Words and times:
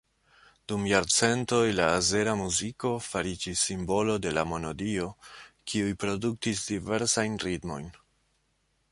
Dum 0.71 0.85
jarcentoj, 0.91 1.65
la 1.79 1.89
azera 1.97 2.31
muziko 2.39 2.93
fariĝis 3.07 3.61
simbolo 3.67 4.15
de 4.23 4.31
la 4.37 4.45
monodio, 4.53 5.05
kiuj 5.73 5.91
produktis 6.05 6.63
diversajn 6.71 7.37
ritmojn. 7.45 7.93